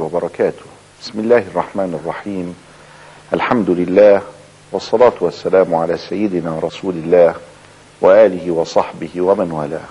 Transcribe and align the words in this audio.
وبركاته. 0.00 0.64
بسم 1.02 1.20
الله 1.20 1.38
الرحمن 1.38 2.00
الرحيم. 2.02 2.56
الحمد 3.32 3.70
لله 3.70 4.22
والصلاة 4.72 5.12
والسلام 5.20 5.74
على 5.74 5.98
سيدنا 5.98 6.58
رسول 6.58 6.94
الله 6.94 7.34
وآله 8.00 8.50
وصحبه 8.50 9.20
ومن 9.20 9.52
والاه. 9.52 9.88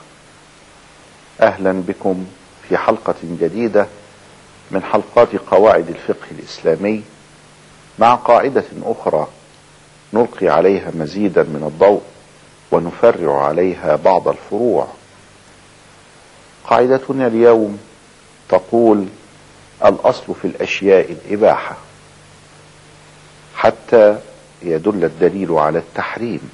أهلا 1.42 1.72
بكم 1.88 2.26
في 2.70 2.78
حلقة 2.78 3.16
جديدة 3.24 3.88
من 4.72 4.84
حلقات 4.84 5.36
قواعد 5.36 5.90
الفقه 5.90 6.28
الإسلامي 6.32 7.04
مع 8.00 8.16
قاعدة 8.16 8.66
أخرى 8.84 9.28
نلقي 10.14 10.50
عليها 10.50 10.92
مزيدا 10.96 11.44
من 11.44 11.64
الضوء 11.68 12.02
ونفرع 12.72 13.46
عليها 13.46 13.96
بعض 13.96 14.28
الفروع. 14.28 14.88
قاعدتنا 16.64 17.28
اليوم 17.28 17.80
تقول 18.50 19.06
الأصل 19.86 20.36
في 20.42 20.46
الأشياء 20.48 21.12
الإباحة 21.12 21.78
حتى 23.56 24.18
يدل 24.62 25.04
الدليل 25.04 25.52
على 25.52 25.80
التحريم. 25.80 26.50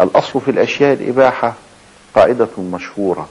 الأصل 0.00 0.40
في 0.40 0.50
الأشياء 0.50 0.92
الإباحة 0.92 1.54
قاعدة 2.14 2.48
مشهورة 2.58 3.28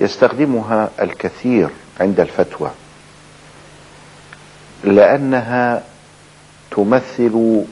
يستخدمها 0.00 0.90
الكثير 1.00 1.68
عند 2.00 2.20
الفتوى 2.20 2.70
لأنها 4.84 5.84
تمثل 6.70 7.64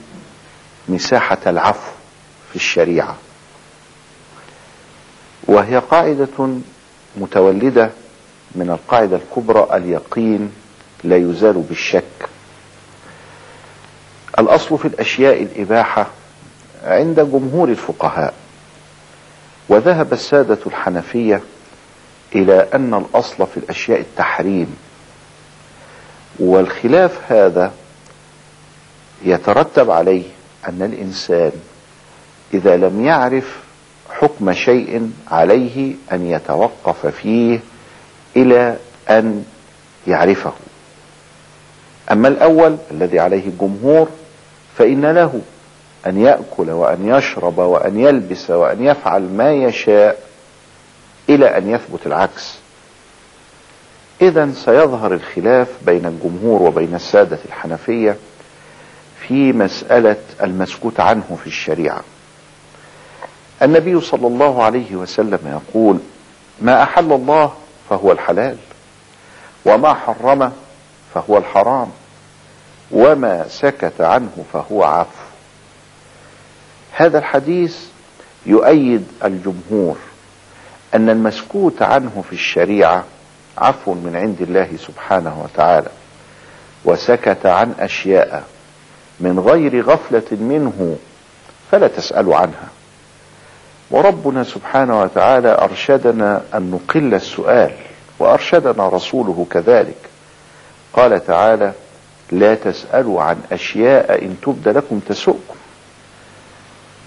مساحة 0.88 1.38
العفو 1.46 1.90
في 2.50 2.56
الشريعة 2.56 3.16
وهي 5.44 5.78
قاعدة 5.78 6.58
متولدة 7.16 7.90
من 8.54 8.70
القاعدة 8.70 9.16
الكبرى 9.16 9.68
اليقين 9.76 10.52
لا 11.04 11.16
يزال 11.16 11.52
بالشك. 11.68 12.28
الأصل 14.38 14.78
في 14.78 14.88
الأشياء 14.88 15.42
الإباحة 15.42 16.06
عند 16.84 17.20
جمهور 17.20 17.68
الفقهاء 17.68 18.34
وذهب 19.68 20.12
السادة 20.12 20.58
الحنفية 20.66 21.40
إلى 22.34 22.68
أن 22.74 22.94
الأصل 22.94 23.46
في 23.46 23.56
الأشياء 23.56 24.00
التحريم. 24.00 24.76
والخلاف 26.38 27.32
هذا 27.32 27.72
يترتب 29.24 29.90
عليه 29.90 30.24
أن 30.68 30.82
الإنسان 30.82 31.52
إذا 32.54 32.76
لم 32.76 33.04
يعرف 33.04 33.56
حكم 34.20 34.52
شيء 34.52 35.10
عليه 35.30 35.94
أن 36.12 36.26
يتوقف 36.26 37.06
فيه 37.06 37.60
إلى 38.36 38.76
أن 39.10 39.44
يعرفه. 40.06 40.52
أما 42.12 42.28
الأول 42.28 42.76
الذي 42.90 43.20
عليه 43.20 43.48
الجمهور 43.48 44.08
فإن 44.78 45.06
له 45.06 45.40
أن 46.06 46.20
يأكل 46.20 46.70
وأن 46.70 47.08
يشرب 47.08 47.58
وأن 47.58 48.00
يلبس 48.00 48.50
وأن 48.50 48.84
يفعل 48.84 49.22
ما 49.22 49.52
يشاء 49.52 50.18
إلى 51.28 51.58
أن 51.58 51.70
يثبت 51.70 52.06
العكس. 52.06 52.58
إذا 54.22 54.52
سيظهر 54.64 55.14
الخلاف 55.14 55.68
بين 55.86 56.06
الجمهور 56.06 56.62
وبين 56.62 56.94
السادة 56.94 57.38
الحنفية 57.46 58.16
في 59.28 59.52
مسألة 59.52 60.16
المسكوت 60.42 61.00
عنه 61.00 61.38
في 61.42 61.46
الشريعة. 61.46 62.00
النبي 63.62 64.00
صلى 64.00 64.26
الله 64.26 64.62
عليه 64.64 64.96
وسلم 64.96 65.38
يقول 65.44 65.98
ما 66.60 66.82
أحل 66.82 67.12
الله 67.12 67.52
فهو 67.90 68.12
الحلال 68.12 68.56
وما 69.64 69.94
حرم 69.94 70.52
فهو 71.14 71.38
الحرام 71.38 71.88
وما 72.90 73.48
سكت 73.48 74.00
عنه 74.00 74.44
فهو 74.52 74.84
عفو. 74.84 75.22
هذا 76.92 77.18
الحديث 77.18 77.76
يؤيد 78.46 79.06
الجمهور 79.24 79.96
أن 80.94 81.10
المسكوت 81.10 81.82
عنه 81.82 82.24
في 82.28 82.32
الشريعة 82.32 83.04
عفو 83.58 83.94
من 83.94 84.16
عند 84.16 84.42
الله 84.42 84.68
سبحانه 84.76 85.42
وتعالى 85.44 85.90
وسكت 86.84 87.46
عن 87.46 87.74
أشياء 87.80 88.44
من 89.20 89.38
غير 89.38 89.84
غفلة 89.84 90.26
منه 90.30 90.96
فلا 91.70 91.88
تسألوا 91.88 92.36
عنها. 92.36 92.68
وربنا 93.90 94.44
سبحانه 94.44 95.00
وتعالى 95.00 95.58
أرشدنا 95.60 96.42
أن 96.54 96.70
نقل 96.70 97.14
السؤال 97.14 97.72
وأرشدنا 98.18 98.88
رسوله 98.88 99.46
كذلك. 99.50 99.98
قال 100.92 101.26
تعالى 101.26 101.72
لا 102.32 102.54
تسألوا 102.54 103.22
عن 103.22 103.40
أشياء 103.52 104.24
إن 104.24 104.36
تبد 104.42 104.68
لكم 104.68 104.98
تسؤكم. 104.98 105.56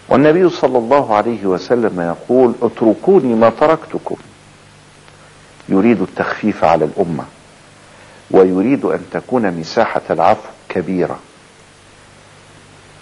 والنبي 0.10 0.50
صلى 0.50 0.78
الله 0.78 1.16
عليه 1.16 1.46
وسلم 1.46 2.02
يقول 2.02 2.54
اتركوني 2.62 3.34
ما 3.34 3.50
تركتكم. 3.50 4.16
يريد 5.70 6.02
التخفيف 6.02 6.64
على 6.64 6.86
الأمة 6.86 7.24
ويريد 8.32 8.86
أن 8.86 9.06
تكون 9.12 9.52
مساحة 9.52 10.02
العفو 10.10 10.50
كبيرة. 10.70 11.20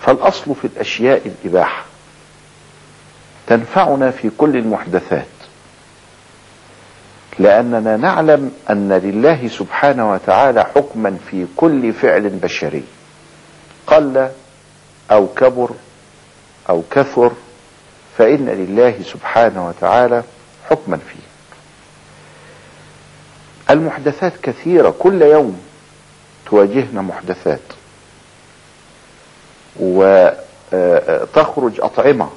فالأصل 0.02 0.56
في 0.56 0.68
الأشياء 0.68 1.22
الإباحة. 1.28 1.84
تنفعنا 3.48 4.12
في 4.12 4.30
كل 4.38 4.58
المحدثات. 4.58 5.26
لأننا 7.40 7.98
نعلم 7.98 8.52
أن 8.70 8.94
لله 8.94 9.48
سبحانه 9.48 10.12
وتعالى 10.12 10.64
حكما 10.64 11.18
في 11.32 11.46
كل 11.56 11.94
فعل 11.94 12.30
بشري. 12.30 12.84
قل 13.88 14.30
أو 15.12 15.28
كبر 15.28 15.70
أو 16.70 16.84
كثر 16.92 17.32
فإن 18.18 18.46
لله 18.50 18.96
سبحانه 19.04 19.68
وتعالى 19.68 20.24
حكما 20.70 20.98
فيه. 20.98 21.28
المحدثات 23.70 24.34
كثيرة 24.44 24.96
كل 25.00 25.22
يوم 25.22 25.62
تواجهنا 26.50 27.02
محدثات. 27.02 27.60
وتخرج 29.80 31.82
أطعمة 31.82 32.30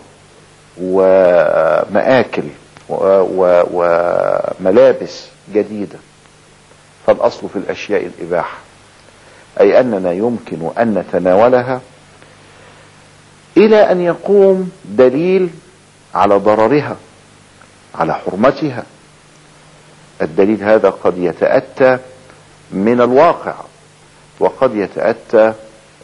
ومآكل 0.81 2.43
وملابس 3.73 5.27
جديدة. 5.55 5.99
فالأصل 7.07 7.49
في 7.49 7.57
الأشياء 7.57 8.07
الإباحة 8.07 8.59
أي 9.61 9.81
أننا 9.81 10.13
يمكن 10.13 10.71
أن 10.79 10.95
نتناولها 10.95 11.81
إلى 13.57 13.93
أن 13.93 14.01
يقوم 14.01 14.71
دليل 14.85 15.51
على 16.15 16.35
ضررها 16.35 16.97
على 17.95 18.15
حرمتها. 18.15 18.85
الدليل 20.23 20.63
هذا 20.63 20.91
قد 20.91 21.19
يتأتى 21.19 21.99
من 22.71 23.01
الواقع 23.01 23.55
وقد 24.41 24.75
يتأتى 24.75 25.53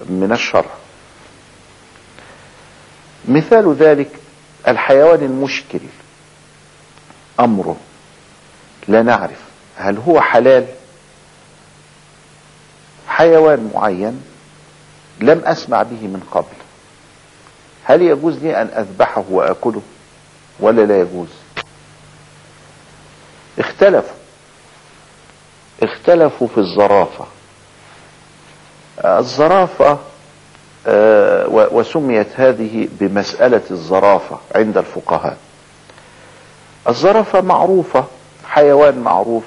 من 0.00 0.32
الشرع. 0.32 0.70
مثال 3.28 3.74
ذلك 3.74 4.08
الحيوان 4.68 5.22
المشكل 5.22 5.80
أمره 7.40 7.76
لا 8.88 9.02
نعرف 9.02 9.40
هل 9.76 9.98
هو 9.98 10.20
حلال. 10.20 10.66
حيوان 13.08 13.70
معين 13.74 14.22
لم 15.20 15.42
أسمع 15.44 15.82
به 15.82 16.06
من 16.06 16.22
قبل. 16.30 16.56
هل 17.84 18.02
يجوز 18.02 18.36
لي 18.38 18.62
أن 18.62 18.66
أذبحه 18.66 19.24
وأكله 19.30 19.82
ولا 20.60 20.82
لا 20.82 21.00
يجوز؟ 21.00 21.28
اختلفوا. 23.58 24.16
اختلفوا 25.82 26.48
في 26.48 26.58
الزرافة. 26.58 27.26
الزرافة 29.04 29.98
وسميت 31.48 32.26
هذه 32.34 32.88
بمسألة 33.00 33.62
الزرافة 33.70 34.38
عند 34.54 34.78
الفقهاء. 34.78 35.36
الزرافة 36.88 37.40
معروفة 37.40 38.04
حيوان 38.48 38.98
معروف 38.98 39.44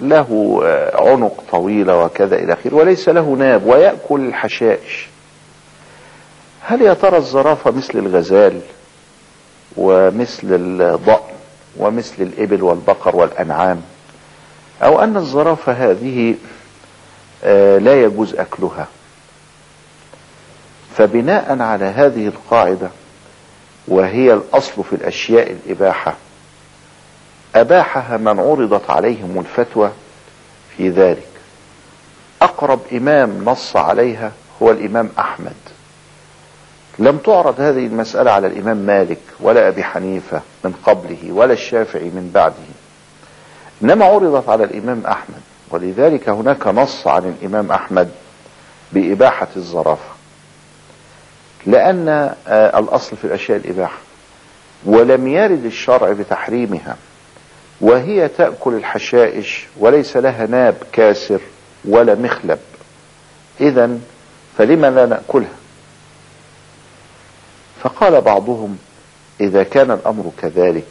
له 0.00 0.60
عنق 0.94 1.44
طويلة 1.52 2.04
وكذا 2.04 2.36
إلى 2.36 2.52
آخره 2.52 2.74
وليس 2.74 3.08
له 3.08 3.22
ناب 3.38 3.66
ويأكل 3.66 4.20
الحشائش. 4.28 5.08
هل 6.60 6.82
يا 6.82 6.94
ترى 6.94 7.16
الزرافة 7.16 7.70
مثل 7.70 7.98
الغزال 7.98 8.60
ومثل 9.76 10.46
الضأن 10.52 11.32
ومثل 11.76 12.22
الإبل 12.22 12.62
والبقر 12.62 13.16
والأنعام؟ 13.16 13.82
أو 14.82 15.00
أن 15.00 15.16
الزرافة 15.16 15.72
هذه 15.72 16.34
لا 17.78 18.02
يجوز 18.02 18.34
أكلها؟ 18.34 18.86
فبناء 20.96 21.62
على 21.62 21.84
هذه 21.84 22.26
القاعدة 22.26 22.90
وهي 23.88 24.32
الأصل 24.32 24.84
في 24.84 24.92
الأشياء 24.92 25.50
الإباحة 25.52 26.14
أباحها 27.54 28.16
من 28.16 28.40
عرضت 28.40 28.90
عليهم 28.90 29.38
الفتوى 29.38 29.90
في 30.76 30.88
ذلك. 30.88 31.28
أقرب 32.42 32.80
إمام 32.92 33.44
نص 33.44 33.76
عليها 33.76 34.32
هو 34.62 34.70
الإمام 34.70 35.08
أحمد. 35.18 35.56
لم 36.98 37.18
تعرض 37.18 37.60
هذه 37.60 37.86
المسألة 37.86 38.30
على 38.30 38.46
الإمام 38.46 38.76
مالك 38.76 39.20
ولا 39.40 39.68
أبي 39.68 39.84
حنيفة 39.84 40.40
من 40.64 40.72
قبله 40.86 41.32
ولا 41.32 41.52
الشافعي 41.52 42.04
من 42.04 42.30
بعده. 42.34 42.54
إنما 43.82 44.04
عرضت 44.04 44.48
على 44.48 44.64
الإمام 44.64 45.02
أحمد 45.06 45.40
ولذلك 45.70 46.28
هناك 46.28 46.66
نص 46.66 47.06
عن 47.06 47.34
الإمام 47.38 47.72
أحمد 47.72 48.10
بإباحة 48.92 49.48
الزرافة. 49.56 50.11
لأن 51.66 52.08
آه، 52.48 52.78
الأصل 52.78 53.16
في 53.16 53.24
الأشياء 53.24 53.58
الإباحة. 53.58 53.98
ولم 54.84 55.28
يرد 55.28 55.64
الشرع 55.64 56.12
بتحريمها. 56.12 56.96
وهي 57.80 58.28
تأكل 58.28 58.74
الحشائش 58.74 59.66
وليس 59.78 60.16
لها 60.16 60.46
ناب 60.46 60.74
كاسر 60.92 61.40
ولا 61.84 62.14
مخلب. 62.14 62.58
إذا 63.60 63.98
فلما 64.58 64.90
لا 64.90 65.06
نأكلها؟ 65.06 65.56
فقال 67.82 68.20
بعضهم 68.20 68.78
إذا 69.40 69.62
كان 69.62 69.90
الأمر 69.90 70.32
كذلك 70.42 70.86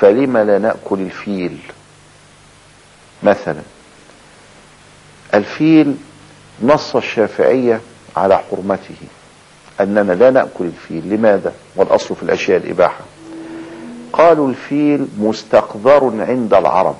فلما 0.00 0.44
لا 0.44 0.58
نأكل 0.58 1.00
الفيل؟ 1.00 1.58
مثلا 3.22 3.62
الفيل 5.34 5.96
نص 6.62 6.96
الشافعية 6.96 7.80
على 8.16 8.38
حرمته. 8.38 8.96
أننا 9.80 10.12
لا 10.12 10.30
نأكل 10.30 10.64
الفيل. 10.64 11.08
لماذا؟ 11.08 11.52
والأصل 11.76 12.16
في 12.16 12.22
الأشياء 12.22 12.58
الإباحة. 12.58 13.00
قالوا 14.12 14.48
الفيل 14.48 15.08
مستقذر 15.18 16.12
عند 16.28 16.54
العرب. 16.54 16.96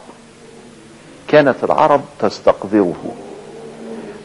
كانت 1.29 1.65
العرب 1.65 2.01
تستقذره. 2.21 3.15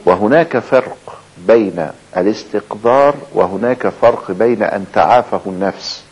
وهناك 0.06 0.60
فرق 0.60 1.20
بين 1.48 1.90
الاستقذار 2.18 3.16
وهناك 3.34 3.88
فرق 3.88 4.32
بين 4.32 4.64
أن 4.64 4.86
تعافه 4.94 5.42
النفس. 5.46 6.04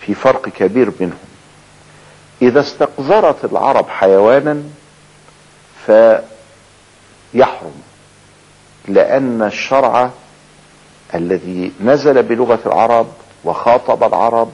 في 0.00 0.14
فرق 0.14 0.48
كبير 0.48 0.90
بينهم 0.90 1.18
إذا 2.42 2.60
استقذرت 2.60 3.44
العرب 3.44 3.88
حيوانا 3.88 4.62
فيحرم. 5.86 7.82
لأن 8.88 9.42
الشرع 9.42 10.10
الذي 11.14 11.72
نزل 11.80 12.22
بلغة 12.22 12.58
العرب 12.66 13.06
وخاطب 13.44 14.04
العرب 14.04 14.48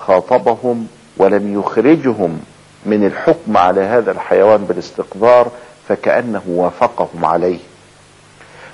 خاطبهم 0.00 0.86
ولم 1.16 1.60
يخرجهم 1.60 2.40
من 2.86 3.06
الحكم 3.06 3.56
على 3.56 3.80
هذا 3.80 4.10
الحيوان 4.10 4.64
بالاستقذار 4.64 5.50
فكأنه 5.88 6.42
وافقهم 6.46 7.24
عليه. 7.24 7.58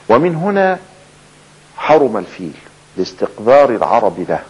ومن 0.08 0.34
هنا 0.34 0.78
حرم 1.76 2.16
الفيل 2.16 2.54
لاستقذار 2.96 3.70
العرب 3.70 4.20
له 4.28 4.40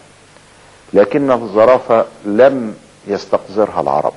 لكن 0.92 1.30
الزرافة 1.30 2.06
لم 2.24 2.74
يستقذرها 3.06 3.80
العرب. 3.80 4.14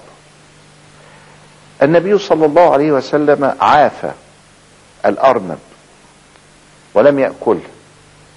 النبي 1.84 2.18
صلى 2.18 2.46
الله 2.46 2.74
عليه 2.74 2.92
وسلم 2.92 3.56
عافى 3.62 4.12
الأرنب 5.06 5.60
ولم 6.94 7.20
يأكله 7.20 7.62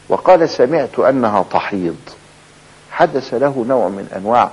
وقال 0.08 0.48
سمعت 0.48 0.98
أنها 0.98 1.44
تحيض. 1.50 1.96
حدث 2.90 3.34
له 3.34 3.64
نوع 3.68 3.88
من 3.88 4.08
أنواع 4.16 4.50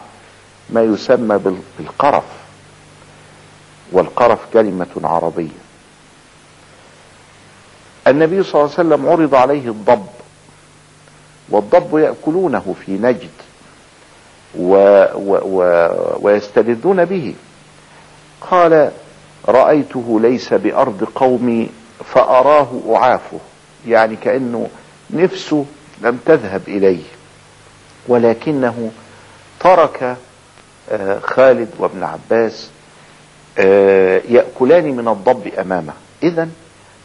ما 0.69 0.81
يسمى 0.81 1.39
بالقرف. 1.79 2.23
والقرف 3.91 4.39
كلمة 4.53 4.87
عربية. 5.03 5.65
النبي 8.07 8.43
صلى 8.43 8.61
الله 8.61 8.75
عليه 8.77 8.89
وسلم 8.89 9.09
عرض 9.09 9.35
عليه 9.35 9.69
الضب. 9.69 10.05
والضب 11.49 11.97
يأكلونه 11.97 12.75
في 12.85 12.91
نجد. 12.91 13.29
و 14.59 14.75
و 15.15 15.39
و 15.43 15.89
ويستلذون 16.21 17.05
به. 17.05 17.35
قال 18.41 18.91
رأيته 19.47 20.19
ليس 20.21 20.53
بأرض 20.53 21.03
قومي 21.15 21.69
فأراه 22.13 22.67
أعافه. 22.95 23.39
يعني 23.87 24.15
كأنه 24.15 24.69
نفسه 25.09 25.65
لم 26.01 26.19
تذهب 26.25 26.61
إليه 26.67 27.03
ولكنه 28.07 28.91
ترك 29.59 30.17
آه، 30.91 31.19
خالد 31.19 31.69
وابن 31.79 32.03
عباس 32.03 32.69
آه، 33.57 34.21
يأكلان 34.29 34.95
من 34.95 35.07
الضب 35.07 35.47
أمامه. 35.59 35.93
إذا 36.23 36.49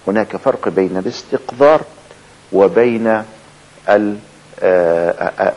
هناك 0.07 0.37
فرق 0.37 0.69
بين 0.69 0.97
الاستقذار 0.97 1.83
وبين 2.53 3.23
آه، 3.89 4.25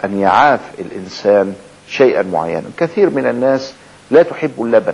أن 0.04 0.20
يعاف 0.20 0.60
الإنسان 0.80 1.56
شيئا 1.88 2.22
معينا. 2.22 2.64
كثير 2.78 3.10
من 3.10 3.28
الناس 3.28 3.74
لا 4.12 4.24
تحب 4.24 4.64
اللبن 4.64 4.94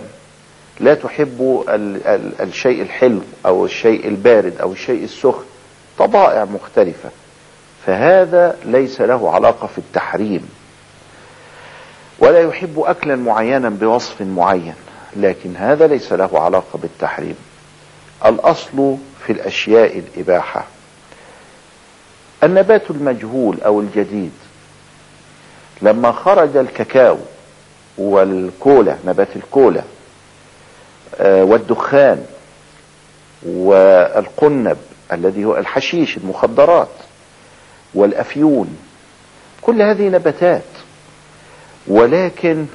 لا 0.80 0.94
تحب 0.94 1.64
الشيء 2.40 2.82
الحلو 2.82 3.20
أو 3.46 3.64
الشيء 3.64 4.08
البارد 4.08 4.60
أو 4.60 4.72
الشيء 4.72 5.04
السخن 5.04 5.44
طبائع 5.98 6.44
مختلفة. 6.44 7.10
فهذا 7.86 8.56
ليس 8.64 9.00
له 9.00 9.30
علاقة 9.30 9.66
في 9.66 9.78
التحريم. 9.78 10.48
ولا 12.18 12.40
يحب 12.40 12.80
أكلا 12.80 13.16
معينا 13.16 13.68
بوصف 13.68 14.22
معين 14.22 14.74
لكن 15.16 15.56
هذا 15.56 15.86
ليس 15.86 16.12
له 16.12 16.40
علاقة 16.40 16.78
بالتحريم. 16.78 17.36
الأصل 18.26 18.96
في 19.26 19.32
الأشياء 19.32 19.98
الإباحة. 19.98 20.64
النبات 22.42 22.90
المجهول 22.90 23.60
أو 23.60 23.80
الجديد. 23.80 24.32
لما 25.82 26.12
خرج 26.12 26.56
الكاكاو 26.56 27.18
والكولا 27.98 28.96
نبات 29.06 29.36
الكولا 29.36 29.82
آه، 31.20 31.44
والدخان 31.44 32.26
والقنب 33.46 34.76
الذي 35.12 35.44
هو 35.44 35.56
الحشيش 35.56 36.16
المخدرات 36.16 36.88
والأفيون. 37.94 38.78
كل 39.62 39.82
هذه 39.82 40.08
نباتات. 40.08 40.62
ولكن 41.86 42.66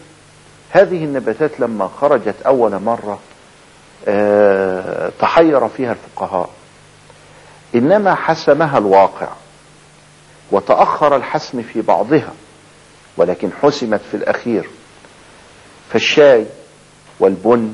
هذه 0.70 1.06
النباتات 1.06 1.60
لما 1.60 1.90
خرجت 2.02 2.36
أول 2.46 2.80
مرة 2.82 3.20
آه، 4.08 5.12
تحير 5.20 5.68
فيها 5.68 5.92
الفقهاء. 5.92 6.50
إنما 7.76 8.16
حسمها 8.16 8.78
الواقع 8.78 9.28
وتأخر 10.52 11.16
الحسم 11.16 11.62
في 11.62 11.82
بعضها 11.82 12.34
ولكن 13.18 13.50
حسمت 13.62 14.02
في 14.12 14.18
الأخير. 14.18 14.70
فالشاي 15.94 16.46
والبن 17.20 17.74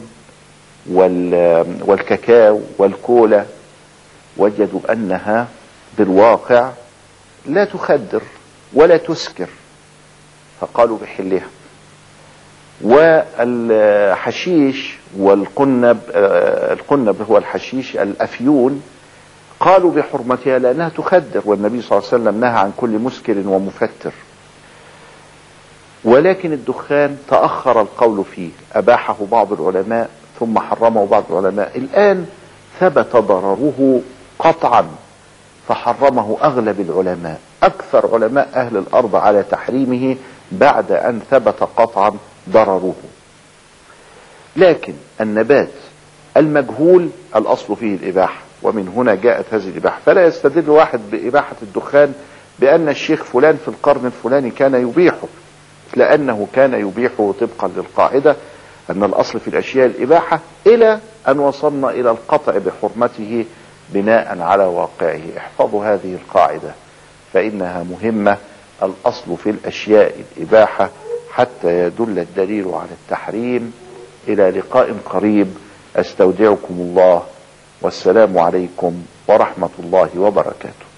والكاكاو 1.86 2.62
والكولا 2.78 3.46
وجدوا 4.38 4.80
أنها 4.92 5.48
بالواقع 5.98 6.72
لا 7.46 7.66
تخدر 7.66 8.22
ولا 8.74 8.98
تسكر. 8.98 9.48
فقالوا 10.62 10.98
بحلها. 11.02 11.48
والحشيش 12.82 14.98
والقنب 15.18 16.00
آه، 16.14 16.74
القنب 16.74 17.22
هو 17.30 17.38
الحشيش 17.38 17.98
الأفيون 17.98 18.84
قالوا 19.60 19.92
بحرمتها 19.92 20.60
لأنها 20.60 20.90
تخدر 20.90 21.42
والنبي 21.46 21.82
صلى 21.82 21.98
الله 21.98 22.10
عليه 22.12 22.22
وسلم 22.24 22.40
نهى 22.40 22.60
عن 22.60 22.72
كل 22.78 22.90
مسكر 22.90 23.38
ومفتر. 23.46 24.12
ولكن 26.04 26.54
الدخان 26.54 27.18
تأخر 27.30 27.82
القول 27.82 28.24
فيه 28.36 28.50
أباحه 28.74 29.16
بعض 29.32 29.62
العلماء 29.62 30.10
ثم 30.40 30.60
حرمه 30.60 31.06
بعض 31.06 31.24
العلماء. 31.32 31.78
الآن 31.78 32.26
ثبت 32.80 33.16
ضرره 33.16 34.02
قطعا. 34.40 34.86
فحرمه 35.72 36.38
أغلب 36.44 36.80
العلماء 36.80 37.40
أكثر 37.64 38.10
علماء 38.14 38.50
أهل 38.56 38.78
الأرض 38.78 39.16
على 39.16 39.44
تحريمه 39.44 40.16
بعد 40.52 40.92
أن 40.92 41.22
ثبت 41.32 41.64
قطعا 41.78 42.14
ضرره 42.50 42.96
لكن 44.56 44.94
النبات 45.22 45.70
المجهول 46.38 47.10
الأصل 47.36 47.76
فيه 47.76 47.96
الإباحة 47.96 48.42
ومن 48.64 48.88
هنا 48.88 49.16
جاءت 49.16 49.46
هذه 49.54 49.68
الإباحة. 49.68 50.00
فلا 50.06 50.26
يستدل 50.26 50.70
واحد 50.70 51.00
بإباحة 51.12 51.56
الدخان 51.62 52.14
بأن 52.60 52.90
الشيخ 52.90 53.24
فلان 53.24 53.58
في 53.58 53.68
القرن 53.68 54.06
الفلاني 54.06 54.50
كان 54.50 54.74
يبيحه 54.76 55.28
لأنه 55.96 56.48
كان 56.54 56.74
يبيحه 56.74 57.34
طبقا 57.42 57.68
للقاعدة 57.68 58.36
أن 58.90 59.04
الأصل 59.04 59.40
في 59.40 59.48
الأشياء 59.48 59.86
الإباحة 59.86 60.40
إلى 60.68 61.00
أن 61.28 61.40
وصلنا 61.40 61.90
إلى 61.90 62.12
القطع 62.12 62.58
بحرمته 62.58 63.46
بناء 63.94 64.42
على 64.42 64.64
واقعه. 64.64 65.22
احفظوا 65.38 65.86
هذه 65.86 66.14
القاعدة 66.14 66.72
فإنها 67.34 67.84
مهمة. 67.84 68.38
الأصل 68.84 69.38
في 69.38 69.50
الأشياء 69.50 70.16
الإباحة 70.38 70.90
حتى 71.32 71.80
يدل 71.80 72.20
الدليل 72.20 72.68
على 72.68 72.92
التحريم. 72.92 73.74
إلى 74.28 74.50
لقاء 74.50 74.96
قريب. 75.06 75.54
أستودعكم 75.96 76.74
الله. 76.74 77.24
والسلام 77.82 78.38
عليكم 78.38 79.04
ورحمة 79.28 79.70
الله 79.80 80.10
وبركاته. 80.18 80.91